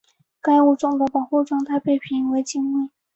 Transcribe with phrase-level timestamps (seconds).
[0.41, 2.89] 该物种的保护状况被评为近危。